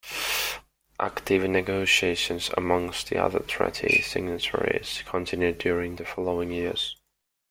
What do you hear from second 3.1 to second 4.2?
the other treaty